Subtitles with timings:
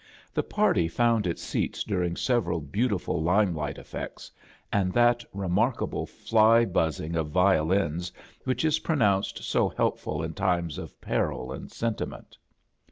[0.33, 4.31] The party found its seats during several beautiful lime l^ht effects,
[4.73, 8.11] and that remarkable fly buzziog of violins
[8.43, 12.35] which is pronounced so helpful in times of peril and sentiment.